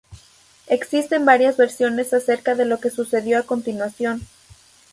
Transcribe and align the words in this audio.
Existen 0.65 1.25
varias 1.27 1.57
versiones 1.57 2.11
acerca 2.15 2.55
de 2.55 2.65
lo 2.65 2.79
que 2.79 2.89
sucedió 2.89 3.37
a 3.37 3.43
continuación. 3.43 4.25